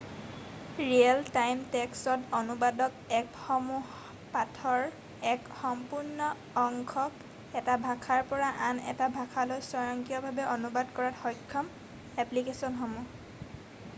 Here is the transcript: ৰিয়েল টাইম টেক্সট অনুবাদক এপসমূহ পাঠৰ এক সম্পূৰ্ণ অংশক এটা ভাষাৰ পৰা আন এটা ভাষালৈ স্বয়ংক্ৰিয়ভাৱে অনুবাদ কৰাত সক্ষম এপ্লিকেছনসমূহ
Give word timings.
ৰিয়েল 0.89 1.19
টাইম 1.33 1.59
টেক্সট 1.73 2.31
অনুবাদক 2.37 2.95
এপসমূহ 3.17 3.97
পাঠৰ 4.35 4.87
এক 5.33 5.51
সম্পূৰ্ণ 5.59 6.31
অংশক 6.63 7.61
এটা 7.61 7.77
ভাষাৰ 7.85 8.25
পৰা 8.33 8.49
আন 8.69 8.83
এটা 8.95 9.11
ভাষালৈ 9.19 9.63
স্বয়ংক্ৰিয়ভাৱে 9.69 10.49
অনুবাদ 10.57 10.91
কৰাত 10.97 11.21
সক্ষম 11.27 11.71
এপ্লিকেছনসমূহ 12.27 13.55